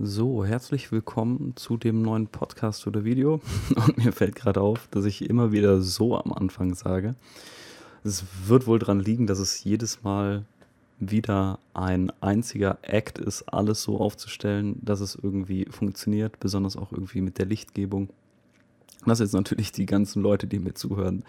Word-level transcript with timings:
So, 0.00 0.44
herzlich 0.44 0.90
willkommen 0.90 1.52
zu 1.54 1.76
dem 1.76 2.02
neuen 2.02 2.26
Podcast 2.26 2.88
oder 2.88 3.04
Video. 3.04 3.40
Und 3.76 4.04
mir 4.04 4.10
fällt 4.10 4.34
gerade 4.34 4.60
auf, 4.60 4.88
dass 4.90 5.04
ich 5.04 5.30
immer 5.30 5.52
wieder 5.52 5.80
so 5.82 6.18
am 6.18 6.32
Anfang 6.32 6.74
sage. 6.74 7.14
Es 8.02 8.24
wird 8.46 8.66
wohl 8.66 8.80
daran 8.80 8.98
liegen, 8.98 9.28
dass 9.28 9.38
es 9.38 9.62
jedes 9.62 10.02
Mal 10.02 10.46
wieder 10.98 11.60
ein 11.74 12.10
einziger 12.20 12.78
Act 12.82 13.18
ist, 13.18 13.42
alles 13.42 13.84
so 13.84 14.00
aufzustellen, 14.00 14.80
dass 14.82 14.98
es 14.98 15.14
irgendwie 15.14 15.66
funktioniert, 15.70 16.40
besonders 16.40 16.76
auch 16.76 16.90
irgendwie 16.90 17.20
mit 17.20 17.38
der 17.38 17.46
Lichtgebung. 17.46 18.08
Das 19.06 19.20
jetzt 19.20 19.32
natürlich 19.32 19.70
die 19.70 19.86
ganzen 19.86 20.22
Leute, 20.22 20.48
die 20.48 20.58
mir 20.58 20.74
zuhören, 20.74 21.22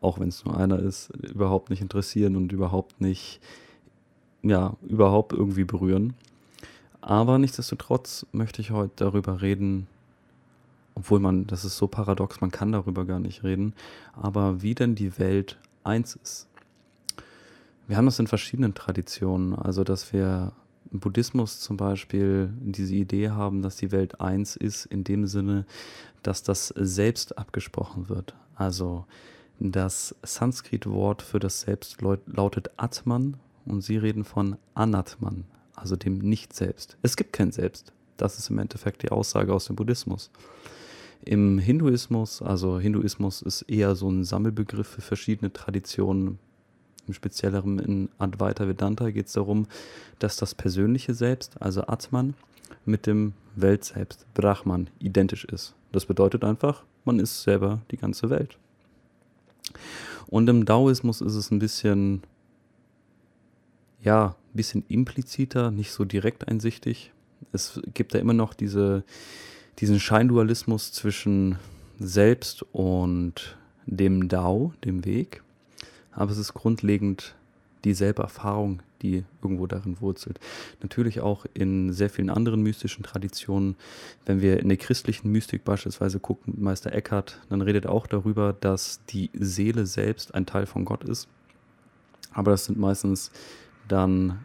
auch 0.00 0.18
wenn 0.18 0.30
es 0.30 0.44
nur 0.44 0.56
einer 0.56 0.80
ist, 0.80 1.10
überhaupt 1.22 1.70
nicht 1.70 1.82
interessieren 1.82 2.34
und 2.34 2.50
überhaupt 2.50 3.00
nicht, 3.00 3.40
ja, 4.42 4.76
überhaupt 4.82 5.32
irgendwie 5.32 5.64
berühren. 5.64 6.14
Aber 7.02 7.38
nichtsdestotrotz 7.38 8.26
möchte 8.32 8.62
ich 8.62 8.70
heute 8.70 8.94
darüber 8.96 9.42
reden, 9.42 9.88
obwohl 10.94 11.20
man, 11.20 11.46
das 11.46 11.64
ist 11.64 11.76
so 11.76 11.88
paradox, 11.88 12.40
man 12.40 12.50
kann 12.50 12.72
darüber 12.72 13.04
gar 13.04 13.18
nicht 13.18 13.42
reden, 13.42 13.74
aber 14.14 14.62
wie 14.62 14.74
denn 14.74 14.94
die 14.94 15.18
Welt 15.18 15.58
eins 15.84 16.16
ist. 16.22 16.48
Wir 17.88 17.96
haben 17.96 18.06
das 18.06 18.20
in 18.20 18.28
verschiedenen 18.28 18.74
Traditionen, 18.74 19.54
also 19.54 19.82
dass 19.84 20.12
wir 20.12 20.52
im 20.92 21.00
Buddhismus 21.00 21.58
zum 21.60 21.76
Beispiel 21.76 22.52
diese 22.60 22.94
Idee 22.94 23.30
haben, 23.30 23.62
dass 23.62 23.76
die 23.76 23.90
Welt 23.90 24.20
eins 24.20 24.54
ist, 24.54 24.86
in 24.86 25.04
dem 25.04 25.26
Sinne, 25.26 25.66
dass 26.22 26.42
das 26.42 26.68
Selbst 26.68 27.36
abgesprochen 27.36 28.08
wird. 28.08 28.34
Also 28.54 29.06
das 29.58 30.14
Sanskrit-Wort 30.22 31.22
für 31.22 31.40
das 31.40 31.62
Selbst 31.62 32.00
lautet 32.00 32.70
Atman 32.76 33.38
und 33.64 33.80
sie 33.80 33.96
reden 33.96 34.24
von 34.24 34.56
Anatman, 34.74 35.44
also 35.74 35.96
dem 35.96 36.18
Nicht-Selbst. 36.18 36.96
Es 37.02 37.16
gibt 37.16 37.32
kein 37.32 37.52
Selbst. 37.52 37.92
Das 38.16 38.38
ist 38.38 38.50
im 38.50 38.58
Endeffekt 38.58 39.02
die 39.02 39.10
Aussage 39.10 39.52
aus 39.52 39.66
dem 39.66 39.76
Buddhismus. 39.76 40.30
Im 41.24 41.58
Hinduismus, 41.58 42.42
also 42.42 42.78
Hinduismus 42.78 43.42
ist 43.42 43.62
eher 43.62 43.94
so 43.94 44.10
ein 44.10 44.24
Sammelbegriff 44.24 44.88
für 44.88 45.00
verschiedene 45.00 45.52
Traditionen. 45.52 46.38
Im 47.06 47.14
Spezielleren 47.14 47.78
in 47.78 48.08
Advaita 48.18 48.66
Vedanta 48.66 49.10
geht 49.10 49.26
es 49.26 49.32
darum, 49.32 49.66
dass 50.18 50.36
das 50.36 50.54
persönliche 50.54 51.14
Selbst, 51.14 51.60
also 51.60 51.82
Atman, 51.86 52.34
mit 52.84 53.06
dem 53.06 53.34
Weltselbst, 53.54 54.26
Brahman, 54.34 54.88
identisch 54.98 55.44
ist. 55.44 55.74
Das 55.92 56.06
bedeutet 56.06 56.44
einfach, 56.44 56.84
man 57.04 57.18
ist 57.18 57.42
selber 57.42 57.82
die 57.90 57.96
ganze 57.96 58.30
Welt. 58.30 58.56
Und 60.26 60.48
im 60.48 60.64
Daoismus 60.64 61.20
ist 61.20 61.34
es 61.34 61.50
ein 61.50 61.58
bisschen 61.58 62.22
ja, 64.02 64.34
ein 64.52 64.56
bisschen 64.56 64.84
impliziter, 64.88 65.70
nicht 65.70 65.92
so 65.92 66.04
direkt 66.04 66.48
einsichtig. 66.48 67.12
Es 67.52 67.80
gibt 67.94 68.14
da 68.14 68.18
immer 68.18 68.34
noch 68.34 68.54
diese, 68.54 69.04
diesen 69.78 69.98
Scheindualismus 69.98 70.92
zwischen 70.92 71.58
Selbst 71.98 72.64
und 72.72 73.56
dem 73.86 74.28
Dao, 74.28 74.74
dem 74.84 75.04
Weg. 75.04 75.42
Aber 76.12 76.30
es 76.30 76.38
ist 76.38 76.54
grundlegend 76.54 77.34
dieselbe 77.84 78.22
Erfahrung, 78.22 78.82
die 79.02 79.24
irgendwo 79.42 79.66
darin 79.66 80.00
wurzelt. 80.00 80.38
Natürlich 80.82 81.20
auch 81.20 81.46
in 81.54 81.92
sehr 81.92 82.10
vielen 82.10 82.30
anderen 82.30 82.62
mystischen 82.62 83.02
Traditionen. 83.02 83.76
Wenn 84.24 84.40
wir 84.40 84.60
in 84.60 84.68
der 84.68 84.78
christlichen 84.78 85.32
Mystik 85.32 85.64
beispielsweise 85.64 86.20
gucken, 86.20 86.54
Meister 86.58 86.92
Eckhart, 86.92 87.40
dann 87.48 87.62
redet 87.62 87.86
er 87.86 87.92
auch 87.92 88.06
darüber, 88.06 88.52
dass 88.52 89.00
die 89.06 89.30
Seele 89.34 89.86
selbst 89.86 90.34
ein 90.34 90.46
Teil 90.46 90.66
von 90.66 90.84
Gott 90.84 91.04
ist. 91.04 91.28
Aber 92.32 92.52
das 92.52 92.66
sind 92.66 92.78
meistens 92.78 93.30
dann 93.92 94.40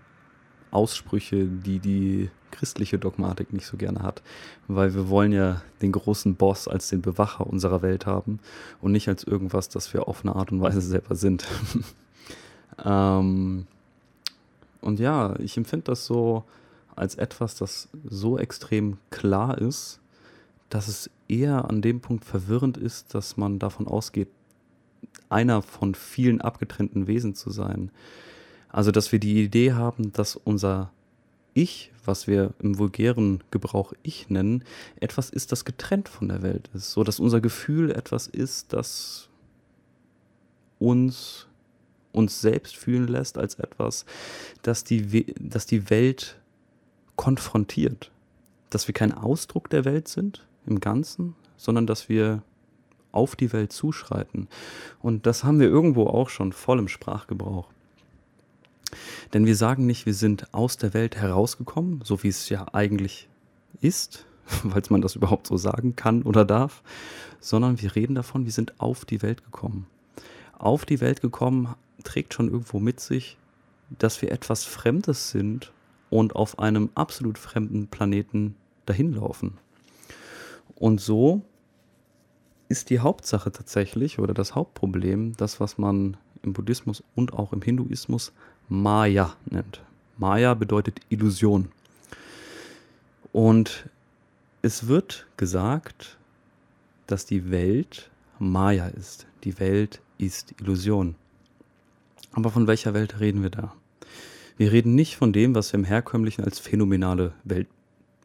Aussprüche, 0.71 1.45
die 1.45 1.79
die 1.79 2.29
christliche 2.51 2.97
Dogmatik 2.97 3.53
nicht 3.53 3.65
so 3.65 3.77
gerne 3.77 4.01
hat, 4.01 4.21
weil 4.67 4.93
wir 4.93 5.09
wollen 5.09 5.31
ja 5.31 5.61
den 5.81 5.91
großen 5.91 6.35
Boss 6.35 6.67
als 6.67 6.89
den 6.89 7.01
Bewacher 7.01 7.47
unserer 7.47 7.81
Welt 7.81 8.05
haben 8.05 8.39
und 8.81 8.91
nicht 8.91 9.07
als 9.07 9.23
irgendwas, 9.23 9.69
das 9.69 9.93
wir 9.93 10.07
auf 10.07 10.23
eine 10.23 10.35
Art 10.35 10.51
und 10.51 10.61
Weise 10.61 10.81
selber 10.81 11.15
sind. 11.15 11.45
ähm, 12.85 13.67
und 14.81 14.99
ja, 14.99 15.37
ich 15.39 15.57
empfinde 15.57 15.85
das 15.85 16.05
so 16.05 16.43
als 16.95 17.15
etwas, 17.15 17.55
das 17.55 17.89
so 18.05 18.37
extrem 18.37 18.97
klar 19.09 19.57
ist, 19.57 19.99
dass 20.69 20.87
es 20.87 21.09
eher 21.27 21.69
an 21.69 21.81
dem 21.81 22.01
Punkt 22.01 22.25
verwirrend 22.25 22.77
ist, 22.77 23.13
dass 23.13 23.37
man 23.37 23.59
davon 23.59 23.87
ausgeht, 23.87 24.29
einer 25.29 25.61
von 25.61 25.95
vielen 25.95 26.41
abgetrennten 26.41 27.07
Wesen 27.07 27.35
zu 27.35 27.49
sein. 27.49 27.91
Also, 28.69 28.91
dass 28.91 29.11
wir 29.11 29.19
die 29.19 29.43
Idee 29.43 29.73
haben, 29.73 30.11
dass 30.13 30.35
unser 30.35 30.91
Ich, 31.53 31.91
was 32.05 32.27
wir 32.27 32.53
im 32.59 32.77
vulgären 32.77 33.43
Gebrauch 33.51 33.93
Ich 34.03 34.29
nennen, 34.29 34.63
etwas 34.99 35.29
ist, 35.29 35.51
das 35.51 35.65
getrennt 35.65 36.09
von 36.09 36.27
der 36.27 36.41
Welt 36.41 36.69
ist. 36.73 36.91
So 36.91 37.03
dass 37.03 37.19
unser 37.19 37.41
Gefühl 37.41 37.91
etwas 37.91 38.27
ist, 38.27 38.73
das 38.73 39.29
uns 40.79 41.47
uns 42.17 42.41
selbst 42.41 42.75
fühlen 42.75 43.07
lässt 43.07 43.37
als 43.37 43.55
etwas, 43.55 44.05
das 44.63 44.83
die, 44.83 45.25
das 45.39 45.65
die 45.65 45.89
Welt 45.89 46.37
konfrontiert. 47.15 48.11
Dass 48.69 48.87
wir 48.87 48.93
kein 48.93 49.13
Ausdruck 49.13 49.69
der 49.69 49.85
Welt 49.85 50.07
sind 50.07 50.45
im 50.65 50.79
Ganzen, 50.79 51.35
sondern 51.55 51.87
dass 51.87 52.09
wir 52.09 52.41
auf 53.11 53.35
die 53.35 53.53
Welt 53.53 53.71
zuschreiten. 53.71 54.47
Und 54.99 55.25
das 55.25 55.43
haben 55.43 55.59
wir 55.59 55.67
irgendwo 55.67 56.07
auch 56.07 56.29
schon 56.29 56.51
voll 56.51 56.79
im 56.79 56.87
Sprachgebrauch. 56.87 57.69
Denn 59.33 59.45
wir 59.45 59.55
sagen 59.55 59.85
nicht, 59.85 60.05
wir 60.05 60.13
sind 60.13 60.53
aus 60.53 60.77
der 60.77 60.93
Welt 60.93 61.15
herausgekommen, 61.15 62.01
so 62.03 62.23
wie 62.23 62.29
es 62.29 62.49
ja 62.49 62.67
eigentlich 62.73 63.27
ist, 63.81 64.25
falls 64.45 64.89
man 64.89 65.01
das 65.01 65.15
überhaupt 65.15 65.47
so 65.47 65.57
sagen 65.57 65.95
kann 65.95 66.23
oder 66.23 66.45
darf, 66.45 66.83
sondern 67.39 67.81
wir 67.81 67.95
reden 67.95 68.15
davon, 68.15 68.45
wir 68.45 68.51
sind 68.51 68.79
auf 68.79 69.05
die 69.05 69.21
Welt 69.21 69.43
gekommen. 69.43 69.87
Auf 70.57 70.85
die 70.85 71.01
Welt 71.01 71.21
gekommen 71.21 71.75
trägt 72.03 72.33
schon 72.33 72.49
irgendwo 72.49 72.79
mit 72.79 72.99
sich, 72.99 73.37
dass 73.99 74.21
wir 74.21 74.31
etwas 74.31 74.63
Fremdes 74.63 75.29
sind 75.29 75.71
und 76.09 76.35
auf 76.35 76.59
einem 76.59 76.89
absolut 76.95 77.37
fremden 77.37 77.87
Planeten 77.87 78.55
dahinlaufen. 78.85 79.57
Und 80.75 81.01
so 81.01 81.41
ist 82.69 82.89
die 82.89 82.99
Hauptsache 82.99 83.51
tatsächlich 83.51 84.19
oder 84.19 84.33
das 84.33 84.55
Hauptproblem, 84.55 85.33
das, 85.37 85.59
was 85.59 85.77
man 85.77 86.17
im 86.43 86.53
Buddhismus 86.53 87.03
und 87.15 87.33
auch 87.33 87.53
im 87.53 87.61
Hinduismus 87.61 88.33
Maya 88.69 89.35
nennt. 89.45 89.81
Maya 90.17 90.53
bedeutet 90.53 90.99
Illusion. 91.09 91.69
Und 93.31 93.87
es 94.61 94.87
wird 94.87 95.27
gesagt, 95.37 96.17
dass 97.05 97.25
die 97.25 97.51
Welt 97.51 98.09
Maya 98.39 98.87
ist. 98.87 99.27
Die 99.43 99.59
Welt 99.59 100.01
ist 100.17 100.53
Illusion. 100.59 101.15
Aber 102.33 102.51
von 102.51 102.67
welcher 102.67 102.93
Welt 102.93 103.19
reden 103.19 103.41
wir 103.43 103.49
da? 103.49 103.73
Wir 104.57 104.71
reden 104.71 104.95
nicht 104.95 105.15
von 105.15 105.33
dem, 105.33 105.55
was 105.55 105.71
wir 105.71 105.79
im 105.79 105.85
herkömmlichen 105.85 106.43
als 106.43 106.59
phänomenale 106.59 107.33
Welt 107.43 107.67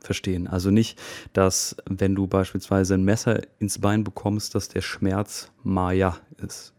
verstehen. 0.01 0.49
Also 0.49 0.71
nicht, 0.71 0.99
dass 1.33 1.77
wenn 1.87 2.15
du 2.15 2.27
beispielsweise 2.27 2.95
ein 2.95 3.05
Messer 3.05 3.43
ins 3.59 3.79
Bein 3.79 4.03
bekommst, 4.03 4.55
dass 4.55 4.69
der 4.69 4.81
Schmerz 4.81 5.51
Maya 5.63 6.19
ist. 6.39 6.73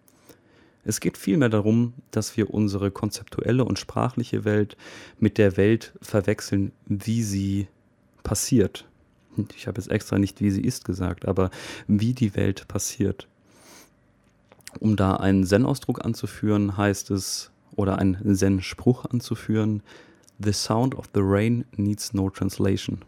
Es 0.85 0.99
geht 0.99 1.17
vielmehr 1.17 1.49
darum, 1.49 1.93
dass 2.11 2.35
wir 2.35 2.53
unsere 2.53 2.91
konzeptuelle 2.91 3.63
und 3.63 3.79
sprachliche 3.79 4.43
Welt 4.43 4.75
mit 5.17 5.37
der 5.37 5.55
Welt 5.55 5.93
verwechseln, 6.01 6.71
wie 6.85 7.23
sie 7.23 7.67
passiert. 8.23 8.85
Ich 9.55 9.67
habe 9.67 9.79
jetzt 9.81 9.89
extra 9.89 10.19
nicht, 10.19 10.41
wie 10.41 10.51
sie 10.51 10.61
ist 10.61 10.85
gesagt, 10.85 11.27
aber 11.27 11.49
wie 11.87 12.13
die 12.13 12.35
Welt 12.35 12.67
passiert. 12.67 13.27
Um 14.79 14.95
da 14.95 15.15
einen 15.15 15.45
Zen-Ausdruck 15.45 16.03
anzuführen, 16.03 16.77
heißt 16.77 17.11
es, 17.11 17.51
oder 17.75 17.97
einen 17.97 18.35
Zen-Spruch 18.35 19.05
anzuführen, 19.05 19.81
The 20.43 20.51
sound 20.51 20.95
of 20.95 21.05
the 21.13 21.21
rain 21.23 21.65
needs 21.77 22.13
no 22.13 22.29
translation. 22.29 22.99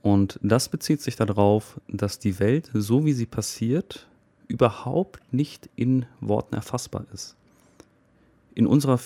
Und 0.00 0.40
das 0.42 0.68
bezieht 0.68 1.00
sich 1.00 1.14
darauf, 1.14 1.80
dass 1.88 2.18
die 2.18 2.40
Welt, 2.40 2.70
so 2.74 3.04
wie 3.04 3.12
sie 3.12 3.26
passiert, 3.26 4.08
überhaupt 4.52 5.20
nicht 5.32 5.68
in 5.76 6.06
Worten 6.20 6.54
erfassbar 6.54 7.06
ist. 7.12 7.36
In 8.54 8.66
unserer 8.66 9.00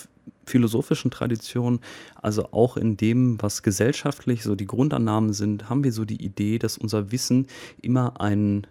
philosophischen 0.45 1.11
Tradition, 1.11 1.81
also 2.21 2.53
auch 2.53 2.77
in 2.77 2.97
dem, 2.97 3.41
was 3.41 3.63
gesellschaftlich 3.63 4.43
so 4.43 4.55
die 4.55 4.67
Grundannahmen 4.67 5.33
sind, 5.33 5.69
haben 5.69 5.85
wir 5.85 5.93
so 5.93 6.05
die 6.05 6.23
Idee, 6.23 6.59
dass 6.59 6.79
unser 6.79 7.13
Wissen 7.13 7.47
immer 7.81 8.21
ein 8.21 8.67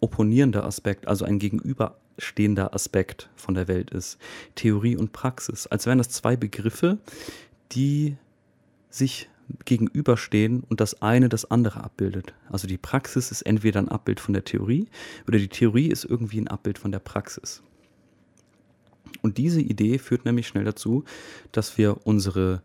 opponierender 0.00 0.64
Aspekt, 0.64 1.06
also 1.08 1.24
ein 1.24 1.38
gegenüberstehender 1.38 2.74
Aspekt 2.74 3.28
von 3.36 3.54
der 3.54 3.68
Welt 3.68 3.90
ist. 3.90 4.18
Theorie 4.54 4.96
und 4.96 5.12
Praxis, 5.12 5.66
als 5.66 5.86
wären 5.86 5.98
das 5.98 6.08
zwei 6.08 6.36
Begriffe, 6.36 6.98
die 7.72 8.16
sich 8.90 9.28
gegenüberstehen 9.64 10.62
und 10.68 10.80
das 10.80 11.02
eine 11.02 11.28
das 11.28 11.50
andere 11.50 11.84
abbildet. 11.84 12.34
Also 12.50 12.66
die 12.66 12.78
Praxis 12.78 13.30
ist 13.30 13.42
entweder 13.42 13.80
ein 13.80 13.88
Abbild 13.88 14.20
von 14.20 14.34
der 14.34 14.44
Theorie 14.44 14.88
oder 15.28 15.38
die 15.38 15.48
Theorie 15.48 15.88
ist 15.88 16.04
irgendwie 16.04 16.40
ein 16.40 16.48
Abbild 16.48 16.78
von 16.78 16.92
der 16.92 16.98
Praxis. 16.98 17.62
Und 19.22 19.38
diese 19.38 19.60
Idee 19.60 19.98
führt 19.98 20.24
nämlich 20.24 20.46
schnell 20.48 20.64
dazu, 20.64 21.04
dass 21.52 21.78
wir 21.78 22.06
unsere 22.06 22.62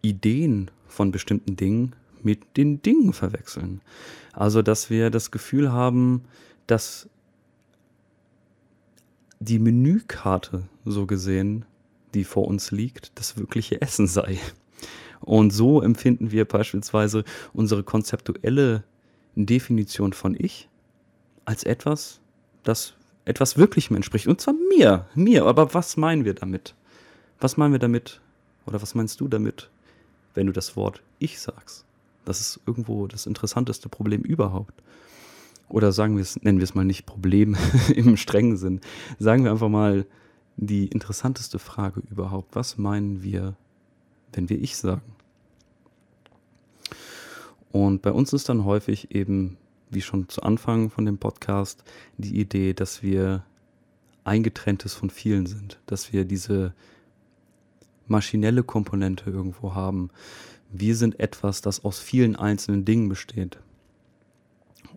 Ideen 0.00 0.70
von 0.86 1.10
bestimmten 1.10 1.56
Dingen 1.56 1.94
mit 2.22 2.56
den 2.56 2.82
Dingen 2.82 3.12
verwechseln. 3.12 3.80
Also, 4.32 4.62
dass 4.62 4.90
wir 4.90 5.10
das 5.10 5.30
Gefühl 5.30 5.72
haben, 5.72 6.22
dass 6.66 7.08
die 9.40 9.58
Menükarte, 9.58 10.62
so 10.84 11.06
gesehen, 11.06 11.64
die 12.14 12.24
vor 12.24 12.46
uns 12.46 12.70
liegt, 12.70 13.18
das 13.18 13.36
wirkliche 13.36 13.80
Essen 13.80 14.06
sei. 14.06 14.38
Und 15.22 15.52
so 15.52 15.80
empfinden 15.80 16.30
wir 16.30 16.44
beispielsweise 16.44 17.24
unsere 17.52 17.82
konzeptuelle 17.82 18.84
Definition 19.34 20.12
von 20.12 20.36
Ich 20.38 20.68
als 21.44 21.64
etwas, 21.64 22.20
das 22.62 22.94
etwas 23.24 23.56
Wirklichem 23.56 23.96
entspricht. 23.96 24.26
Und 24.26 24.40
zwar 24.40 24.54
mir, 24.54 25.06
mir. 25.14 25.46
Aber 25.46 25.74
was 25.74 25.96
meinen 25.96 26.24
wir 26.24 26.34
damit? 26.34 26.74
Was 27.40 27.56
meinen 27.56 27.72
wir 27.72 27.78
damit? 27.78 28.20
Oder 28.66 28.80
was 28.82 28.94
meinst 28.94 29.20
du 29.20 29.28
damit, 29.28 29.70
wenn 30.34 30.46
du 30.46 30.52
das 30.52 30.76
Wort 30.76 31.02
Ich 31.18 31.40
sagst? 31.40 31.84
Das 32.24 32.40
ist 32.40 32.60
irgendwo 32.66 33.06
das 33.06 33.26
interessanteste 33.26 33.88
Problem 33.88 34.22
überhaupt. 34.22 34.74
Oder 35.68 35.90
sagen 35.90 36.16
wir 36.16 36.22
es, 36.22 36.40
nennen 36.42 36.58
wir 36.58 36.64
es 36.64 36.74
mal 36.74 36.84
nicht 36.84 37.06
Problem 37.06 37.56
im 37.94 38.16
strengen 38.16 38.56
Sinn. 38.56 38.80
Sagen 39.18 39.44
wir 39.44 39.50
einfach 39.50 39.68
mal 39.68 40.06
die 40.56 40.86
interessanteste 40.86 41.58
Frage 41.58 42.02
überhaupt. 42.10 42.54
Was 42.54 42.78
meinen 42.78 43.22
wir, 43.22 43.56
wenn 44.32 44.48
wir 44.48 44.60
Ich 44.60 44.76
sagen? 44.76 45.02
Und 47.70 48.02
bei 48.02 48.12
uns 48.12 48.32
ist 48.32 48.48
dann 48.48 48.64
häufig 48.64 49.14
eben, 49.14 49.56
wie 49.90 50.02
schon 50.02 50.28
zu 50.28 50.42
Anfang 50.42 50.90
von 50.90 51.04
dem 51.06 51.18
Podcast, 51.18 51.84
die 52.18 52.38
Idee, 52.38 52.74
dass 52.74 53.02
wir 53.02 53.44
eingetrenntes 54.24 54.94
von 54.94 55.10
vielen 55.10 55.46
sind, 55.46 55.80
dass 55.86 56.12
wir 56.12 56.24
diese 56.24 56.74
maschinelle 58.06 58.62
Komponente 58.62 59.30
irgendwo 59.30 59.74
haben. 59.74 60.10
Wir 60.70 60.96
sind 60.96 61.18
etwas, 61.18 61.60
das 61.60 61.84
aus 61.84 61.98
vielen 61.98 62.36
einzelnen 62.36 62.84
Dingen 62.84 63.08
besteht. 63.08 63.58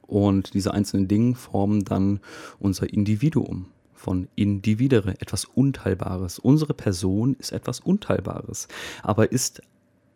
Und 0.02 0.54
diese 0.54 0.74
einzelnen 0.74 1.08
Dinge 1.08 1.36
formen 1.36 1.84
dann 1.84 2.20
unser 2.60 2.92
Individuum 2.92 3.68
von 4.06 4.28
Individere, 4.36 5.20
etwas 5.20 5.46
Unteilbares. 5.46 6.38
Unsere 6.38 6.76
Person 6.76 7.36
ist 7.40 7.52
etwas 7.52 7.80
Unteilbares, 7.80 8.68
aber 9.02 9.32
ist 9.32 9.64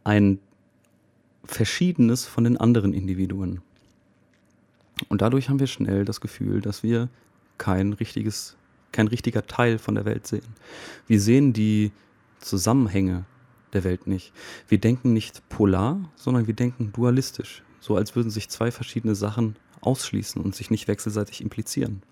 ein 0.04 0.38
Verschiedenes 1.44 2.28
von 2.28 2.44
den 2.44 2.56
anderen 2.56 2.94
Individuen. 2.94 3.62
Und 5.08 5.24
dadurch 5.24 5.50
haben 5.50 5.60
wir 5.60 5.66
schnell 5.66 6.06
das 6.06 6.22
Gefühl, 6.22 6.62
dass 6.62 6.84
wir 6.84 7.10
kein 7.58 7.94
richtiges, 7.94 8.58
kein 8.92 9.08
richtiger 9.08 9.48
Teil 9.48 9.80
von 9.80 9.96
der 9.96 10.06
Welt 10.06 10.28
sehen. 10.28 10.46
Wir 11.08 11.20
sehen 11.20 11.52
die 11.52 11.92
Zusammenhänge 12.38 13.26
der 13.74 13.84
Welt 13.84 14.06
nicht. 14.06 14.34
Wir 14.68 14.78
denken 14.78 15.14
nicht 15.14 15.50
polar, 15.50 16.00
sondern 16.16 16.46
wir 16.46 16.54
denken 16.54 16.92
dualistisch, 16.94 17.64
so 17.80 17.96
als 17.96 18.16
würden 18.16 18.30
sich 18.30 18.50
zwei 18.50 18.70
verschiedene 18.70 19.16
Sachen 19.16 19.56
ausschließen 19.82 20.40
und 20.40 20.54
sich 20.54 20.70
nicht 20.70 20.88
wechselseitig 20.88 21.42
implizieren. 21.42 22.04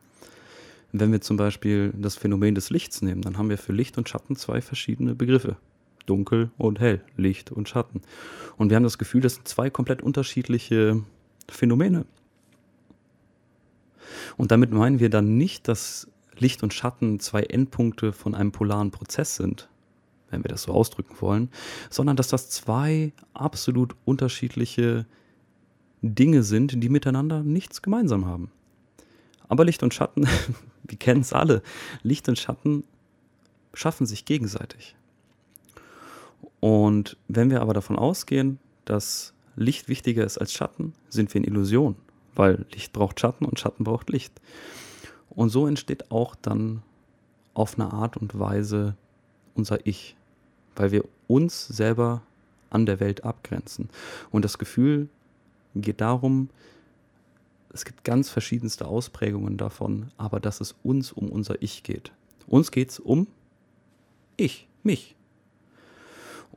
Wenn 0.92 1.12
wir 1.12 1.22
zum 1.22 1.38
Beispiel 1.38 1.94
das 1.98 2.16
Phänomen 2.16 2.56
des 2.56 2.70
Lichts 2.70 3.02
nehmen, 3.02 3.22
dann 3.22 3.38
haben 3.38 3.50
wir 3.50 3.58
für 3.58 3.74
Licht 3.74 3.98
und 3.98 4.08
Schatten 4.08 4.36
zwei 4.36 4.62
verschiedene 4.62 5.16
Begriffe. 5.16 5.58
Dunkel 6.06 6.52
und 6.58 6.80
hell, 6.80 7.04
Licht 7.18 7.52
und 7.52 7.68
Schatten. 7.68 8.02
Und 8.58 8.70
wir 8.70 8.78
haben 8.78 8.84
das 8.84 8.98
Gefühl, 8.98 9.22
das 9.22 9.36
sind 9.36 9.48
zwei 9.48 9.70
komplett 9.70 10.02
unterschiedliche 10.02 11.04
Phänomene. 11.50 12.06
Und 14.38 14.52
damit 14.52 14.72
meinen 14.72 15.00
wir 15.00 15.10
dann 15.10 15.38
nicht, 15.38 15.68
dass 15.68 16.08
Licht 16.38 16.64
und 16.64 16.74
Schatten 16.74 17.20
zwei 17.20 17.44
Endpunkte 17.44 18.14
von 18.14 18.36
einem 18.36 18.52
polaren 18.52 18.92
Prozess 18.92 19.36
sind, 19.36 19.70
wenn 20.30 20.44
wir 20.44 20.50
das 20.50 20.64
so 20.64 20.72
ausdrücken 20.72 21.16
wollen, 21.20 21.50
sondern 21.90 22.16
dass 22.16 22.30
das 22.30 22.50
zwei 22.50 23.12
absolut 23.34 23.96
unterschiedliche 24.06 25.06
Dinge 26.02 26.44
sind, 26.44 26.82
die 26.82 26.90
miteinander 26.90 27.44
nichts 27.44 27.82
gemeinsam 27.82 28.26
haben. 28.26 28.52
Aber 29.48 29.66
Licht 29.66 29.84
und 29.84 29.94
Schatten, 29.94 30.28
wir 30.84 30.98
kennen 30.98 31.22
es 31.22 31.34
alle, 31.34 31.62
Licht 32.04 32.28
und 32.30 32.38
Schatten 32.38 32.84
schaffen 33.74 34.06
sich 34.06 34.26
gegenseitig. 34.26 34.96
Und 36.60 37.18
wenn 37.28 37.50
wir 37.50 37.62
aber 37.62 37.74
davon 37.74 37.98
ausgehen, 37.98 38.60
dass 38.86 39.34
Licht 39.56 39.90
wichtiger 39.90 40.26
ist 40.26 40.38
als 40.38 40.54
Schatten, 40.54 40.94
sind 41.10 41.34
wir 41.34 41.42
in 41.42 41.48
Illusion, 41.48 41.96
weil 42.36 42.66
Licht 42.72 42.94
braucht 42.94 43.20
Schatten 43.20 43.46
und 43.46 43.60
Schatten 43.60 43.84
braucht 43.84 44.10
Licht. 44.10 44.34
Und 45.30 45.50
so 45.50 45.68
entsteht 45.68 46.12
auch 46.12 46.36
dann 46.36 46.82
auf 47.54 47.80
eine 47.80 47.92
Art 47.92 48.18
und 48.18 48.38
Weise 48.40 48.96
unser 49.56 49.86
Ich, 49.86 50.16
weil 50.76 50.92
wir 50.92 51.04
uns 51.28 51.68
selber 51.68 52.22
an 52.70 52.86
der 52.86 53.00
Welt 53.00 53.24
abgrenzen. 53.24 53.90
Und 54.32 54.46
das 54.46 54.58
Gefühl 54.58 55.10
geht 55.76 56.02
darum, 56.02 56.50
es 57.78 57.86
gibt 57.86 58.04
ganz 58.04 58.30
verschiedenste 58.30 58.88
Ausprägungen 58.88 59.56
davon, 59.56 60.08
aber 60.18 60.40
dass 60.40 60.62
es 60.62 60.76
uns 60.82 61.12
um 61.12 61.30
unser 61.30 61.62
Ich 61.62 61.84
geht. 61.84 62.12
Uns 62.48 62.72
geht 62.72 62.90
es 62.90 63.00
um 63.00 63.28
ich, 64.36 64.68
mich. 64.82 65.16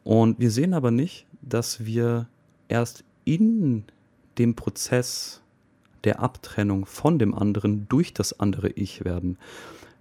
Und 0.02 0.38
wir 0.38 0.50
sehen 0.50 0.72
aber 0.72 0.90
nicht, 0.90 1.26
dass 1.42 1.84
wir 1.84 2.26
erst 2.68 3.04
in 3.26 3.84
dem 4.38 4.54
Prozess 4.54 5.42
der 6.04 6.20
Abtrennung 6.20 6.86
von 6.86 7.18
dem 7.18 7.34
anderen 7.34 7.86
durch 7.88 8.14
das 8.14 8.40
andere 8.40 8.70
Ich 8.70 9.04
werden. 9.04 9.36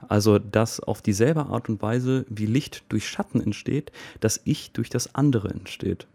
Also, 0.08 0.40
dass 0.40 0.80
auf 0.80 1.02
dieselbe 1.02 1.48
Art 1.48 1.68
und 1.68 1.82
Weise, 1.82 2.26
wie 2.30 2.46
Licht 2.46 2.86
durch 2.88 3.10
Schatten 3.10 3.42
entsteht, 3.42 3.92
das 4.22 4.40
Ich 4.46 4.72
durch 4.72 4.90
das 4.90 5.16
andere 5.16 5.50
entsteht. 5.50 6.08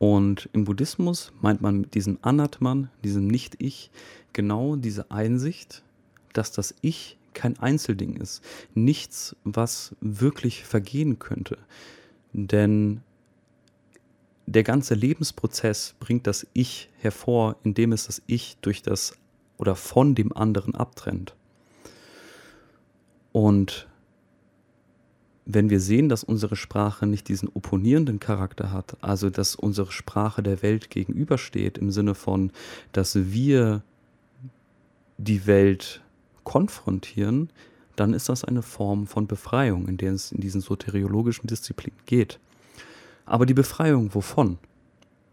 Und 0.00 0.48
im 0.54 0.64
Buddhismus 0.64 1.30
meint 1.42 1.60
man 1.60 1.82
mit 1.82 1.94
diesem 1.94 2.16
Anatman, 2.22 2.88
diesem 3.04 3.26
Nicht-Ich, 3.26 3.90
genau 4.32 4.76
diese 4.76 5.10
Einsicht, 5.10 5.82
dass 6.32 6.52
das 6.52 6.74
Ich 6.80 7.18
kein 7.34 7.58
Einzelding 7.58 8.16
ist, 8.16 8.42
nichts, 8.74 9.36
was 9.44 9.94
wirklich 10.00 10.64
vergehen 10.64 11.18
könnte. 11.18 11.58
Denn 12.32 13.02
der 14.46 14.62
ganze 14.62 14.94
Lebensprozess 14.94 15.94
bringt 16.00 16.26
das 16.26 16.46
Ich 16.54 16.88
hervor, 16.96 17.56
indem 17.62 17.92
es 17.92 18.06
das 18.06 18.22
Ich 18.26 18.56
durch 18.62 18.80
das 18.80 19.12
oder 19.58 19.76
von 19.76 20.14
dem 20.14 20.34
anderen 20.34 20.74
abtrennt. 20.74 21.34
Und 23.32 23.86
wenn 25.46 25.70
wir 25.70 25.80
sehen, 25.80 26.08
dass 26.08 26.24
unsere 26.24 26.56
Sprache 26.56 27.06
nicht 27.06 27.28
diesen 27.28 27.48
opponierenden 27.48 28.20
Charakter 28.20 28.72
hat, 28.72 28.96
also 29.00 29.30
dass 29.30 29.54
unsere 29.56 29.90
Sprache 29.90 30.42
der 30.42 30.62
Welt 30.62 30.90
gegenübersteht, 30.90 31.78
im 31.78 31.90
Sinne 31.90 32.14
von, 32.14 32.52
dass 32.92 33.14
wir 33.16 33.82
die 35.18 35.46
Welt 35.46 36.02
konfrontieren, 36.44 37.50
dann 37.96 38.14
ist 38.14 38.28
das 38.28 38.44
eine 38.44 38.62
Form 38.62 39.06
von 39.06 39.26
Befreiung, 39.26 39.86
in 39.86 39.96
der 39.96 40.12
es 40.12 40.32
in 40.32 40.40
diesen 40.40 40.60
soteriologischen 40.60 41.46
Disziplinen 41.46 41.98
geht. 42.06 42.38
Aber 43.26 43.46
die 43.46 43.54
Befreiung 43.54 44.14
wovon? 44.14 44.58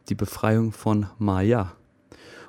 Die 0.09 0.15
Befreiung 0.15 0.71
von 0.71 1.07
Maya. 1.17 1.73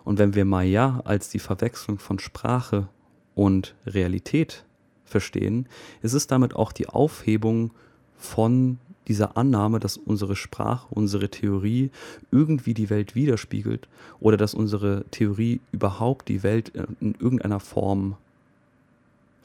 Und 0.05 0.19
wenn 0.19 0.35
wir 0.35 0.45
Maya 0.45 1.01
als 1.05 1.29
die 1.29 1.39
Verwechslung 1.39 1.99
von 1.99 2.19
Sprache 2.19 2.89
und 3.35 3.75
Realität 3.87 4.65
verstehen, 5.09 5.67
ist 6.03 6.13
es 6.13 6.27
damit 6.27 6.55
auch 6.55 6.73
die 6.73 6.89
Aufhebung 6.89 7.73
von 8.17 8.79
dieser 9.09 9.37
Annahme, 9.37 9.81
dass 9.81 9.97
unsere 9.97 10.37
Sprache, 10.37 10.87
unsere 10.91 11.31
Theorie 11.31 11.91
irgendwie 12.31 12.75
die 12.75 12.91
Welt 12.91 13.15
widerspiegelt 13.15 13.89
oder 14.21 14.37
dass 14.37 14.55
unsere 14.55 15.05
Theorie 15.11 15.61
überhaupt 15.73 16.29
die 16.29 16.43
Welt 16.43 16.73
in 17.01 17.15
irgendeiner 17.15 17.61
Form 17.61 18.17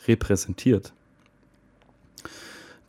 repräsentiert. 0.05 0.93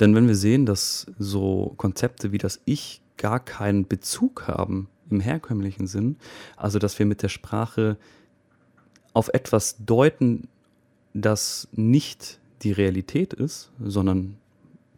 Denn 0.01 0.15
wenn 0.17 0.27
wir 0.27 0.35
sehen, 0.35 0.67
dass 0.67 1.07
so 1.19 1.75
Konzepte 1.77 2.33
wie 2.33 2.39
das 2.39 2.61
Ich 2.65 3.01
gar 3.17 3.39
keinen 3.39 3.87
Bezug 3.87 4.49
haben 4.49 4.89
im 5.11 5.21
herkömmlichen 5.21 5.87
Sinn, 5.87 6.17
also 6.57 6.81
dass 6.81 6.99
wir 6.99 7.07
mit 7.07 7.23
der 7.23 7.29
Sprache 7.29 7.97
auf 9.13 9.29
etwas 9.33 9.77
deuten, 9.79 10.49
das 11.13 11.69
nicht 11.73 12.41
die 12.65 12.73
Realität 12.73 13.33
ist, 13.33 13.71
sondern 13.79 14.37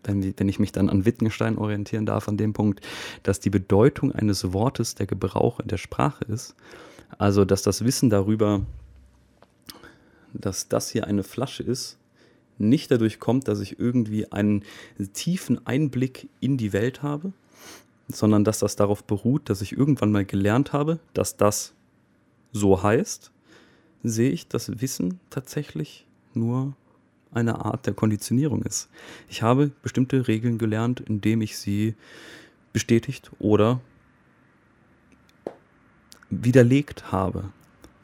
wenn, 0.05 0.39
wenn 0.39 0.49
ich 0.49 0.59
mich 0.59 0.73
dann 0.73 0.89
an 0.89 1.05
Wittgenstein 1.05 1.59
orientieren 1.59 2.07
darf, 2.07 2.29
an 2.29 2.37
dem 2.37 2.53
Punkt, 2.53 2.81
dass 3.23 3.41
die 3.41 3.51
Bedeutung 3.51 4.13
eines 4.13 4.53
Wortes 4.53 4.95
der 4.95 5.07
Gebrauch 5.07 5.61
in 5.61 5.69
der 5.69 5.79
Sprache 5.79 6.25
ist. 6.25 6.55
Also, 7.19 7.45
dass 7.45 7.63
das 7.63 7.85
Wissen 7.85 8.11
darüber, 8.11 8.65
dass 10.33 10.69
das 10.69 10.91
hier 10.91 11.07
eine 11.07 11.23
Flasche 11.23 11.63
ist, 11.63 11.99
nicht 12.59 12.91
dadurch 12.91 13.21
kommt, 13.21 13.49
dass 13.49 13.61
ich 13.61 13.79
irgendwie 13.79 14.33
einen 14.33 14.63
tiefen 15.13 15.67
Einblick 15.67 16.29
in 16.41 16.57
die 16.57 16.73
Welt 16.73 17.03
habe, 17.03 17.33
sondern 18.09 18.45
dass 18.45 18.61
das 18.61 18.77
darauf 18.77 19.05
beruht, 19.05 19.51
dass 19.51 19.61
ich 19.61 19.73
irgendwann 19.73 20.13
mal 20.13 20.25
gelernt 20.25 20.73
habe, 20.73 21.01
dass 21.13 21.37
das 21.37 21.75
so 22.53 22.83
heißt, 22.83 23.31
sehe 24.03 24.31
ich 24.31 24.49
das 24.49 24.81
Wissen 24.81 25.21
tatsächlich 25.31 26.07
nur 26.33 26.75
eine 27.37 27.65
Art 27.65 27.87
der 27.87 27.95
Konditionierung 27.95 28.63
ist. 28.63 28.89
Ich 29.29 29.43
habe 29.43 29.71
bestimmte 29.83 30.27
Regeln 30.27 30.59
gelernt, 30.59 31.01
indem 31.01 31.43
ich 31.43 31.59
sie 31.59 31.95
bestätigt 32.73 33.31
oder 33.39 33.81
widerlegt 36.31 37.13
habe. 37.13 37.45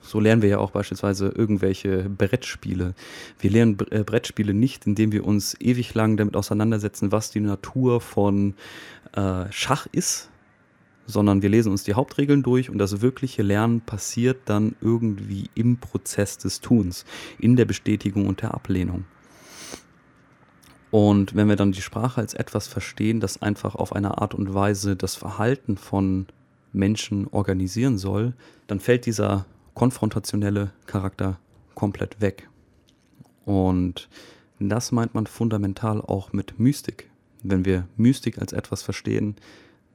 So 0.00 0.18
lernen 0.18 0.42
wir 0.42 0.48
ja 0.48 0.58
auch 0.58 0.72
beispielsweise 0.72 1.28
irgendwelche 1.28 2.08
Brettspiele. 2.08 2.94
Wir 3.38 3.50
lernen 3.50 3.78
äh, 3.90 4.02
Brettspiele 4.02 4.52
nicht, 4.52 4.86
indem 4.86 5.12
wir 5.12 5.24
uns 5.24 5.56
ewig 5.60 5.94
lang 5.94 6.16
damit 6.16 6.36
auseinandersetzen, 6.36 7.12
was 7.12 7.30
die 7.30 7.40
Natur 7.40 8.00
von 8.00 8.54
äh, 9.12 9.44
Schach 9.50 9.86
ist, 9.92 10.28
sondern 11.06 11.42
wir 11.42 11.48
lesen 11.48 11.70
uns 11.70 11.84
die 11.84 11.94
Hauptregeln 11.94 12.42
durch 12.42 12.68
und 12.68 12.78
das 12.78 13.00
wirkliche 13.00 13.42
Lernen 13.42 13.80
passiert 13.80 14.40
dann 14.46 14.74
irgendwie 14.80 15.50
im 15.54 15.78
Prozess 15.78 16.36
des 16.38 16.60
Tuns, 16.60 17.04
in 17.38 17.56
der 17.56 17.64
Bestätigung 17.64 18.26
und 18.26 18.42
der 18.42 18.54
Ablehnung. 18.54 19.04
Und 20.92 21.34
wenn 21.34 21.48
wir 21.48 21.56
dann 21.56 21.72
die 21.72 21.80
Sprache 21.80 22.20
als 22.20 22.34
etwas 22.34 22.68
verstehen, 22.68 23.18
das 23.18 23.40
einfach 23.40 23.74
auf 23.74 23.94
eine 23.94 24.18
Art 24.18 24.34
und 24.34 24.52
Weise 24.52 24.94
das 24.94 25.14
Verhalten 25.14 25.78
von 25.78 26.26
Menschen 26.74 27.26
organisieren 27.28 27.96
soll, 27.96 28.34
dann 28.66 28.78
fällt 28.78 29.06
dieser 29.06 29.46
konfrontationelle 29.72 30.70
Charakter 30.84 31.38
komplett 31.74 32.20
weg. 32.20 32.46
Und 33.46 34.10
das 34.58 34.92
meint 34.92 35.14
man 35.14 35.26
fundamental 35.26 36.02
auch 36.02 36.34
mit 36.34 36.60
Mystik. 36.60 37.10
Wenn 37.42 37.64
wir 37.64 37.88
Mystik 37.96 38.38
als 38.38 38.52
etwas 38.52 38.82
verstehen, 38.82 39.36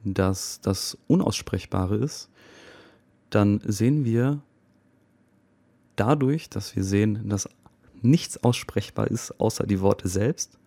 dass 0.04 0.62
das 0.62 0.98
Unaussprechbare 1.06 1.98
ist, 1.98 2.28
dann 3.30 3.62
sehen 3.64 4.04
wir 4.04 4.42
dadurch, 5.96 6.50
dass 6.50 6.76
wir 6.76 6.84
sehen, 6.84 7.30
dass 7.30 7.48
nichts 8.02 8.44
aussprechbar 8.44 9.12
ist, 9.12 9.40
außer 9.40 9.68
die 9.68 9.80
Worte 9.80 10.08
selbst, 10.08 10.58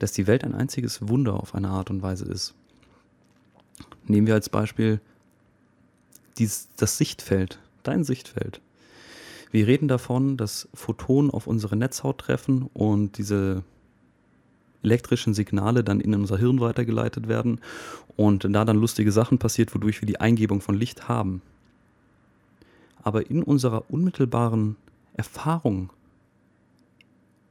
dass 0.00 0.10
die 0.12 0.26
Welt 0.26 0.42
ein 0.42 0.54
einziges 0.54 1.06
Wunder 1.08 1.34
auf 1.34 1.54
eine 1.54 1.68
Art 1.68 1.90
und 1.90 2.02
Weise 2.02 2.24
ist. 2.24 2.54
Nehmen 4.06 4.26
wir 4.26 4.34
als 4.34 4.48
Beispiel 4.48 5.00
dies, 6.38 6.68
das 6.76 6.98
Sichtfeld, 6.98 7.60
dein 7.84 8.02
Sichtfeld. 8.02 8.60
Wir 9.52 9.66
reden 9.66 9.88
davon, 9.88 10.36
dass 10.36 10.68
Photonen 10.74 11.30
auf 11.30 11.46
unsere 11.46 11.76
Netzhaut 11.76 12.18
treffen 12.18 12.68
und 12.72 13.18
diese 13.18 13.62
elektrischen 14.82 15.34
Signale 15.34 15.84
dann 15.84 16.00
in 16.00 16.14
unser 16.14 16.38
Hirn 16.38 16.60
weitergeleitet 16.60 17.28
werden 17.28 17.60
und 18.16 18.44
da 18.44 18.64
dann 18.64 18.78
lustige 18.78 19.12
Sachen 19.12 19.38
passiert, 19.38 19.74
wodurch 19.74 20.00
wir 20.00 20.06
die 20.06 20.20
Eingebung 20.20 20.62
von 20.62 20.74
Licht 20.74 21.08
haben. 21.08 21.42
Aber 23.02 23.28
in 23.28 23.42
unserer 23.42 23.90
unmittelbaren 23.90 24.76
Erfahrung 25.12 25.90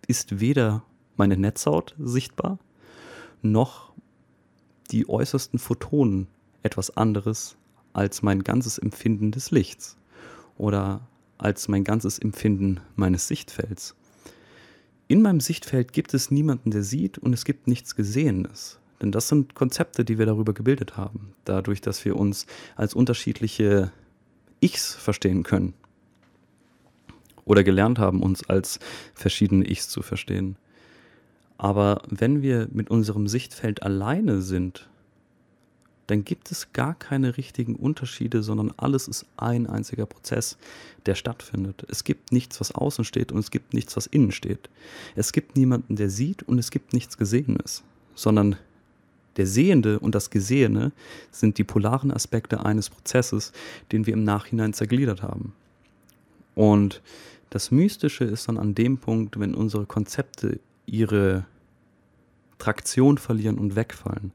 ist 0.07 0.39
weder 0.39 0.83
meine 1.19 1.37
Netzhaut 1.37 1.95
sichtbar, 1.99 2.57
noch 3.41 3.93
die 4.91 5.07
äußersten 5.07 5.59
Photonen 5.59 6.27
etwas 6.63 6.95
anderes 6.97 7.55
als 7.93 8.21
mein 8.21 8.43
ganzes 8.43 8.77
Empfinden 8.77 9.31
des 9.31 9.51
Lichts 9.51 9.97
oder 10.57 11.01
als 11.37 11.67
mein 11.67 11.83
ganzes 11.83 12.19
Empfinden 12.19 12.79
meines 12.95 13.27
Sichtfelds. 13.27 13.95
In 15.07 15.21
meinem 15.21 15.39
Sichtfeld 15.39 15.93
gibt 15.93 16.13
es 16.13 16.31
niemanden, 16.31 16.71
der 16.71 16.83
sieht 16.83 17.17
und 17.17 17.33
es 17.33 17.45
gibt 17.45 17.67
nichts 17.67 17.95
Gesehenes. 17.95 18.79
Denn 19.01 19.11
das 19.11 19.29
sind 19.29 19.55
Konzepte, 19.55 20.03
die 20.03 20.17
wir 20.19 20.25
darüber 20.25 20.53
gebildet 20.53 20.97
haben, 20.97 21.33
dadurch, 21.45 21.81
dass 21.81 22.03
wir 22.03 22.15
uns 22.15 22.45
als 22.75 22.93
unterschiedliche 22.93 23.91
Ichs 24.59 24.93
verstehen 24.93 25.43
können. 25.43 25.73
Oder 27.45 27.63
gelernt 27.63 27.97
haben, 27.97 28.21
uns 28.21 28.47
als 28.47 28.79
verschiedene 29.13 29.65
Ichs 29.65 29.87
zu 29.89 30.01
verstehen. 30.01 30.57
Aber 31.59 32.01
wenn 32.09 32.41
wir 32.41 32.69
mit 32.71 32.89
unserem 32.89 33.27
Sichtfeld 33.27 33.83
alleine 33.83 34.41
sind, 34.41 34.87
dann 36.07 36.23
gibt 36.23 36.51
es 36.51 36.71
gar 36.71 36.95
keine 36.95 37.35
richtigen 37.35 37.75
Unterschiede, 37.75 38.41
sondern 38.43 38.73
alles 38.77 39.09
ist 39.09 39.25
ein 39.35 39.67
einziger 39.67 40.05
Prozess, 40.05 40.57
der 41.05 41.15
stattfindet. 41.15 41.85
Es 41.89 42.05
gibt 42.05 42.31
nichts, 42.31 42.61
was 42.61 42.73
außen 42.73 43.03
steht 43.03 43.33
und 43.33 43.39
es 43.39 43.51
gibt 43.51 43.73
nichts, 43.73 43.97
was 43.97 44.07
innen 44.07 44.31
steht. 44.31 44.69
Es 45.17 45.33
gibt 45.33 45.57
niemanden, 45.57 45.97
der 45.97 46.09
sieht 46.09 46.43
und 46.43 46.59
es 46.59 46.71
gibt 46.71 46.93
nichts 46.93 47.17
Gesehenes, 47.17 47.83
sondern 48.15 48.55
der 49.35 49.45
Sehende 49.45 49.99
und 49.99 50.15
das 50.15 50.29
Gesehene 50.29 50.93
sind 51.29 51.57
die 51.57 51.65
polaren 51.65 52.11
Aspekte 52.11 52.65
eines 52.65 52.89
Prozesses, 52.89 53.51
den 53.91 54.05
wir 54.05 54.13
im 54.13 54.23
Nachhinein 54.23 54.71
zergliedert 54.71 55.23
haben. 55.23 55.53
Und 56.55 57.01
das 57.49 57.69
Mystische 57.69 58.23
ist 58.23 58.47
dann 58.47 58.57
an 58.57 58.75
dem 58.75 58.97
Punkt, 58.97 59.39
wenn 59.41 59.53
unsere 59.53 59.85
Konzepte 59.85 60.59
ihre 60.89 61.45
Traktion 62.57 63.17
verlieren 63.17 63.57
und 63.57 63.75
wegfallen, 63.75 64.33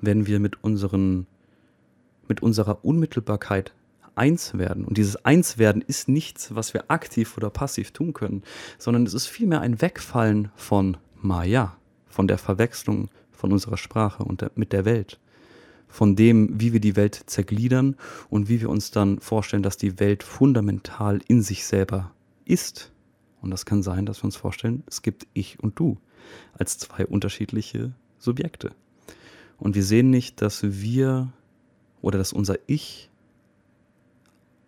wenn 0.00 0.26
wir 0.26 0.40
mit 0.40 0.62
unseren, 0.62 1.26
mit 2.28 2.42
unserer 2.42 2.84
Unmittelbarkeit 2.84 3.74
eins 4.14 4.56
werden. 4.56 4.84
Und 4.84 4.96
dieses 4.96 5.24
Einswerden 5.24 5.82
ist 5.82 6.08
nichts, 6.08 6.54
was 6.54 6.72
wir 6.72 6.90
aktiv 6.90 7.36
oder 7.36 7.50
passiv 7.50 7.90
tun 7.90 8.12
können, 8.12 8.42
sondern 8.78 9.04
es 9.06 9.14
ist 9.14 9.26
vielmehr 9.26 9.60
ein 9.60 9.80
Wegfallen 9.80 10.50
von 10.54 10.96
Maya, 11.20 11.76
von 12.06 12.28
der 12.28 12.38
Verwechslung 12.38 13.08
von 13.32 13.52
unserer 13.52 13.76
Sprache 13.76 14.22
und 14.24 14.40
der, 14.40 14.52
mit 14.54 14.72
der 14.72 14.84
Welt, 14.84 15.18
von 15.88 16.16
dem, 16.16 16.60
wie 16.60 16.72
wir 16.72 16.80
die 16.80 16.96
Welt 16.96 17.24
zergliedern 17.26 17.96
und 18.30 18.48
wie 18.48 18.60
wir 18.60 18.70
uns 18.70 18.90
dann 18.90 19.20
vorstellen, 19.20 19.62
dass 19.62 19.76
die 19.76 19.98
Welt 20.00 20.22
fundamental 20.22 21.20
in 21.26 21.42
sich 21.42 21.66
selber 21.66 22.12
ist. 22.44 22.92
Und 23.44 23.50
das 23.50 23.66
kann 23.66 23.82
sein, 23.82 24.06
dass 24.06 24.22
wir 24.22 24.24
uns 24.24 24.36
vorstellen, 24.36 24.82
es 24.86 25.02
gibt 25.02 25.26
ich 25.34 25.60
und 25.60 25.78
du 25.78 25.98
als 26.54 26.78
zwei 26.78 27.04
unterschiedliche 27.04 27.92
Subjekte. 28.18 28.70
Und 29.58 29.74
wir 29.74 29.84
sehen 29.84 30.08
nicht, 30.08 30.40
dass 30.40 30.62
wir 30.62 31.30
oder 32.00 32.16
dass 32.16 32.32
unser 32.32 32.56
Ich 32.66 33.10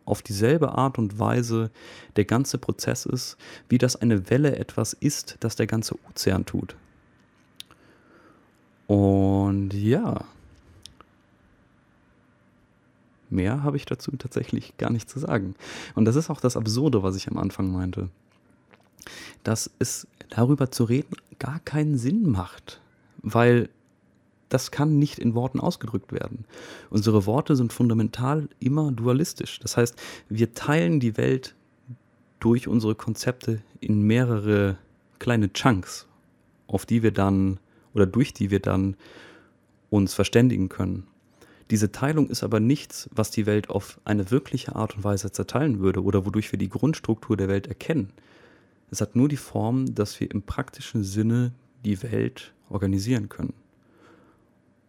auf 0.04 0.20
dieselbe 0.20 0.72
Art 0.72 0.98
und 0.98 1.18
Weise 1.18 1.70
der 2.16 2.26
ganze 2.26 2.58
Prozess 2.58 3.06
ist, 3.06 3.38
wie 3.70 3.78
das 3.78 3.96
eine 3.96 4.28
Welle 4.28 4.56
etwas 4.56 4.92
ist, 4.92 5.38
das 5.40 5.56
der 5.56 5.66
ganze 5.66 5.96
Ozean 6.10 6.44
tut. 6.44 6.76
Und 8.88 9.72
ja, 9.72 10.22
mehr 13.30 13.62
habe 13.62 13.78
ich 13.78 13.86
dazu 13.86 14.14
tatsächlich 14.18 14.76
gar 14.76 14.92
nicht 14.92 15.08
zu 15.08 15.18
sagen. 15.18 15.54
Und 15.94 16.04
das 16.04 16.14
ist 16.14 16.28
auch 16.28 16.42
das 16.42 16.58
Absurde, 16.58 17.02
was 17.02 17.16
ich 17.16 17.26
am 17.28 17.38
Anfang 17.38 17.72
meinte. 17.72 18.10
Dass 19.44 19.70
es 19.78 20.06
darüber 20.28 20.70
zu 20.70 20.84
reden 20.84 21.16
gar 21.38 21.60
keinen 21.60 21.98
Sinn 21.98 22.30
macht, 22.30 22.80
weil 23.22 23.68
das 24.48 24.70
kann 24.70 24.98
nicht 24.98 25.18
in 25.18 25.34
Worten 25.34 25.60
ausgedrückt 25.60 26.12
werden. 26.12 26.44
Unsere 26.90 27.26
Worte 27.26 27.56
sind 27.56 27.72
fundamental 27.72 28.48
immer 28.60 28.92
dualistisch. 28.92 29.58
Das 29.58 29.76
heißt, 29.76 29.96
wir 30.28 30.54
teilen 30.54 31.00
die 31.00 31.16
Welt 31.16 31.54
durch 32.38 32.68
unsere 32.68 32.94
Konzepte 32.94 33.60
in 33.80 34.02
mehrere 34.02 34.78
kleine 35.18 35.52
Chunks, 35.52 36.06
auf 36.68 36.86
die 36.86 37.02
wir 37.02 37.10
dann 37.10 37.58
oder 37.94 38.06
durch 38.06 38.32
die 38.34 38.50
wir 38.50 38.60
dann 38.60 38.96
uns 39.90 40.14
verständigen 40.14 40.68
können. 40.68 41.06
Diese 41.70 41.90
Teilung 41.90 42.28
ist 42.28 42.44
aber 42.44 42.60
nichts, 42.60 43.08
was 43.12 43.30
die 43.30 43.46
Welt 43.46 43.70
auf 43.70 43.98
eine 44.04 44.30
wirkliche 44.30 44.76
Art 44.76 44.96
und 44.96 45.02
Weise 45.02 45.32
zerteilen 45.32 45.80
würde 45.80 46.02
oder 46.02 46.24
wodurch 46.24 46.52
wir 46.52 46.58
die 46.58 46.68
Grundstruktur 46.68 47.36
der 47.36 47.48
Welt 47.48 47.66
erkennen. 47.66 48.12
Es 48.96 49.02
hat 49.02 49.14
nur 49.14 49.28
die 49.28 49.36
Form, 49.36 49.94
dass 49.94 50.18
wir 50.20 50.30
im 50.30 50.40
praktischen 50.40 51.04
Sinne 51.04 51.52
die 51.84 52.02
Welt 52.02 52.54
organisieren 52.70 53.28
können. 53.28 53.52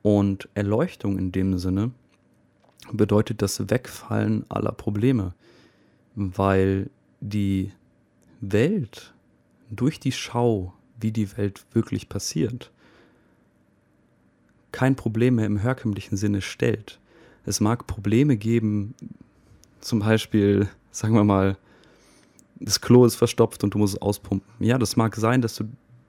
Und 0.01 0.47
Erleuchtung 0.53 1.19
in 1.19 1.33
dem 1.33 1.57
Sinne 1.57 1.91
bedeutet 2.93 3.41
das 3.41 3.69
Wegfallen 3.69 4.45
aller 4.47 4.71
Probleme, 4.71 5.33
weil 6.15 6.89
die 7.19 7.73
Welt 8.39 9.13
durch 9.69 9.99
die 9.99 10.13
Schau, 10.13 10.73
wie 11.01 11.11
die 11.11 11.35
Welt 11.35 11.65
wirklich 11.73 12.07
passiert, 12.07 12.71
kein 14.71 14.95
Problem 14.95 15.35
mehr 15.35 15.47
im 15.47 15.57
herkömmlichen 15.57 16.15
Sinne 16.15 16.39
stellt. 16.39 16.97
Es 17.45 17.59
mag 17.59 17.87
Probleme 17.87 18.37
geben, 18.37 18.95
zum 19.81 19.99
Beispiel, 19.99 20.69
sagen 20.91 21.13
wir 21.13 21.25
mal, 21.25 21.57
das 22.59 22.81
Klo 22.81 23.05
ist 23.05 23.15
verstopft 23.15 23.63
und 23.63 23.73
du 23.73 23.77
musst 23.77 23.95
es 23.95 24.01
auspumpen. 24.01 24.47
Ja, 24.59 24.77
das 24.77 24.95
mag 24.95 25.15
sein, 25.15 25.41
dass 25.41 25.55
du 25.55 25.65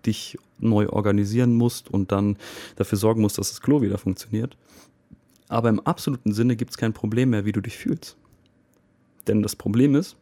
dich 0.07 0.39
neu 0.59 0.89
organisieren 0.89 1.55
musst 1.55 1.91
und 1.91 2.13
dann 2.13 2.37
dafür 2.77 2.99
sorgen 2.99 3.21
musst, 3.21 3.39
dass 3.39 3.51
das 3.51 3.61
Klo 3.61 3.83
wieder 3.83 3.99
funktioniert. 3.99 4.57
Aber 5.49 5.69
im 5.69 5.81
absoluten 5.81 6.33
Sinne 6.33 6.57
gibt 6.57 6.73
es 6.73 6.77
kein 6.77 6.93
Problem 6.93 7.31
mehr, 7.31 7.45
wie 7.45 7.53
du 7.53 7.61
dich 7.61 7.77
fühlst. 7.77 8.17
Denn 9.27 9.43
das 9.43 9.57
Problem 9.57 9.95
ist, 9.95 10.17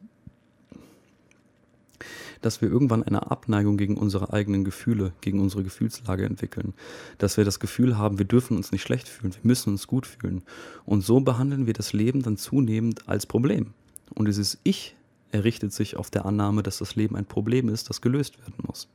dass 2.42 2.60
wir 2.60 2.68
irgendwann 2.68 3.02
eine 3.02 3.30
Abneigung 3.30 3.76
gegen 3.76 3.96
unsere 3.96 4.32
eigenen 4.32 4.64
Gefühle, 4.64 5.12
gegen 5.20 5.40
unsere 5.40 5.64
Gefühlslage 5.64 6.24
entwickeln. 6.24 6.74
Dass 7.18 7.36
wir 7.36 7.44
das 7.44 7.60
Gefühl 7.60 7.98
haben, 7.98 8.18
wir 8.18 8.26
dürfen 8.26 8.56
uns 8.56 8.72
nicht 8.72 8.82
schlecht 8.82 9.08
fühlen, 9.08 9.34
wir 9.34 9.40
müssen 9.42 9.70
uns 9.70 9.86
gut 9.86 10.06
fühlen. 10.06 10.42
Und 10.84 11.02
so 11.02 11.20
behandeln 11.20 11.66
wir 11.66 11.72
das 11.72 11.92
Leben 11.92 12.22
dann 12.22 12.36
zunehmend 12.36 13.08
als 13.08 13.26
Problem. 13.26 13.72
Und 14.14 14.26
dieses 14.28 14.58
Ich 14.62 14.94
er 15.36 15.44
richtet 15.44 15.72
sich 15.72 15.96
auf 15.96 16.10
der 16.10 16.24
Annahme, 16.24 16.62
dass 16.62 16.78
das 16.78 16.96
Leben 16.96 17.14
ein 17.14 17.26
Problem 17.26 17.68
ist, 17.68 17.90
das 17.90 18.00
gelöst 18.00 18.38
werden 18.38 18.54
muss. 18.66 18.88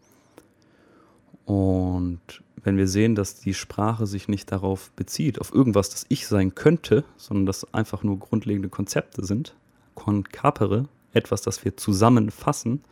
Und 1.46 2.20
wenn 2.64 2.78
wir 2.78 2.88
sehen, 2.88 3.16
dass 3.16 3.40
die 3.40 3.54
Sprache 3.54 4.08
sich 4.08 4.28
nicht 4.28 4.52
darauf 4.52 4.92
bezieht, 4.92 5.40
auf 5.40 5.54
irgendwas, 5.54 5.90
das 5.90 6.06
ich 6.10 6.28
sein 6.28 6.56
könnte, 6.56 7.04
sondern 7.16 7.46
dass 7.46 7.74
einfach 7.74 8.04
nur 8.04 8.18
grundlegende 8.20 8.70
Konzepte 8.70 9.24
sind, 9.24 9.56
con 9.96 10.24
capere, 10.24 10.88
etwas, 11.14 11.42
das 11.42 11.64
wir 11.64 11.78
zusammenfassen, 11.78 12.84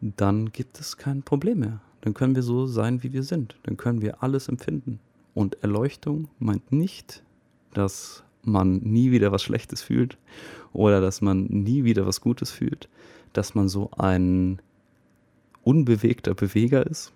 dann 0.00 0.52
gibt 0.52 0.78
es 0.80 0.96
kein 0.96 1.22
Problem 1.22 1.60
mehr. 1.60 1.80
Dann 2.02 2.14
können 2.14 2.34
wir 2.34 2.42
so 2.42 2.66
sein, 2.66 3.02
wie 3.02 3.12
wir 3.12 3.22
sind. 3.22 3.56
Dann 3.64 3.76
können 3.76 4.02
wir 4.02 4.22
alles 4.22 4.48
empfinden. 4.48 5.00
Und 5.34 5.62
Erleuchtung 5.62 6.28
meint 6.38 6.70
nicht, 6.72 7.22
dass 7.72 8.24
man 8.42 8.76
nie 8.78 9.10
wieder 9.10 9.32
was 9.32 9.42
Schlechtes 9.42 9.82
fühlt 9.82 10.16
oder 10.72 11.00
dass 11.00 11.20
man 11.20 11.44
nie 11.44 11.84
wieder 11.84 12.06
was 12.06 12.20
Gutes 12.20 12.50
fühlt, 12.50 12.88
dass 13.32 13.54
man 13.54 13.68
so 13.68 13.90
ein 13.96 14.60
unbewegter 15.62 16.34
Beweger 16.34 16.86
ist, 16.86 17.12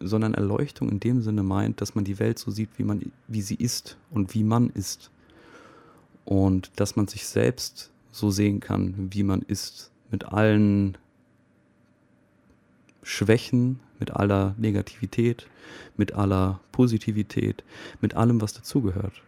sondern 0.00 0.34
Erleuchtung 0.34 0.88
in 0.88 1.00
dem 1.00 1.22
Sinne 1.22 1.42
meint, 1.42 1.80
dass 1.80 1.94
man 1.94 2.04
die 2.04 2.18
Welt 2.18 2.38
so 2.38 2.50
sieht, 2.50 2.70
wie, 2.76 2.84
man, 2.84 3.12
wie 3.28 3.42
sie 3.42 3.56
ist 3.56 3.96
und 4.10 4.34
wie 4.34 4.44
man 4.44 4.70
ist. 4.70 5.10
Und 6.24 6.70
dass 6.76 6.96
man 6.96 7.06
sich 7.06 7.26
selbst 7.26 7.90
so 8.10 8.30
sehen 8.30 8.60
kann, 8.60 9.08
wie 9.12 9.22
man 9.22 9.42
ist, 9.42 9.90
mit 10.10 10.24
allen 10.32 10.96
Schwächen, 13.02 13.80
mit 13.98 14.12
aller 14.12 14.54
Negativität, 14.56 15.46
mit 15.96 16.14
aller 16.14 16.60
Positivität, 16.72 17.62
mit 18.00 18.14
allem, 18.14 18.40
was 18.40 18.54
dazugehört. 18.54 19.22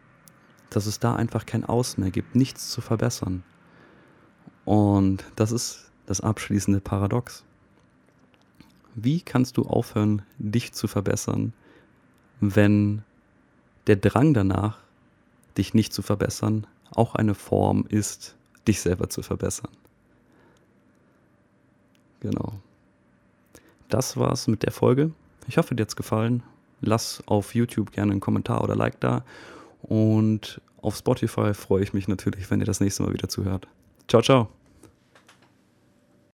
Dass 0.77 0.85
es 0.85 1.01
da 1.01 1.17
einfach 1.17 1.47
kein 1.47 1.65
Aus 1.65 1.97
mehr 1.97 2.11
gibt, 2.11 2.35
nichts 2.35 2.71
zu 2.71 2.83
verbessern. 2.83 3.43
Und 4.67 5.25
das 5.35 5.51
ist 5.51 5.91
das 6.05 6.21
abschließende 6.21 6.81
Paradox. 6.81 7.45
Wie 8.95 9.23
kannst 9.23 9.57
du 9.57 9.63
aufhören, 9.63 10.21
dich 10.37 10.75
zu 10.75 10.87
verbessern, 10.87 11.55
wenn 12.41 13.05
der 13.87 13.97
Drang 13.97 14.35
danach, 14.35 14.77
dich 15.57 15.73
nicht 15.73 15.95
zu 15.95 16.03
verbessern, 16.03 16.67
auch 16.91 17.15
eine 17.15 17.35
Form 17.35 17.87
ist, 17.89 18.37
dich 18.69 18.83
selber 18.83 19.09
zu 19.09 19.23
verbessern? 19.23 19.73
Genau. 22.21 22.53
Das 23.89 24.19
war's 24.19 24.47
mit 24.47 24.63
der 24.63 24.73
Folge. 24.73 25.13
Ich 25.49 25.57
hoffe, 25.57 25.75
dir 25.75 25.85
hat's 25.85 25.97
gefallen. 25.97 26.43
Lass 26.83 27.23
auf 27.25 27.55
YouTube 27.55 27.93
gerne 27.93 28.13
einen 28.13 28.21
Kommentar 28.21 28.63
oder 28.63 28.77
Like 28.77 29.01
da. 29.01 29.25
Und 29.89 30.61
auf 30.83 30.97
Spotify 30.97 31.55
freue 31.55 31.83
ich 31.83 31.93
mich 31.93 32.09
natürlich, 32.09 32.51
wenn 32.51 32.61
ihr 32.61 32.67
das 32.67 32.81
nächste 32.81 33.03
Mal 33.03 33.13
wieder 33.13 33.29
zuhört. 33.29 33.67
Ciao, 34.09 34.23
ciao. 34.23 34.56